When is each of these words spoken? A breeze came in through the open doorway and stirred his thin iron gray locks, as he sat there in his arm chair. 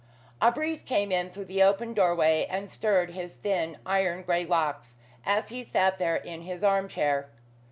A 0.41 0.51
breeze 0.51 0.81
came 0.81 1.11
in 1.11 1.29
through 1.29 1.45
the 1.45 1.61
open 1.61 1.93
doorway 1.93 2.47
and 2.49 2.71
stirred 2.71 3.11
his 3.11 3.35
thin 3.35 3.77
iron 3.85 4.23
gray 4.23 4.47
locks, 4.47 4.97
as 5.27 5.49
he 5.49 5.63
sat 5.63 5.99
there 5.99 6.15
in 6.15 6.41
his 6.41 6.63
arm 6.63 6.87
chair. 6.87 7.29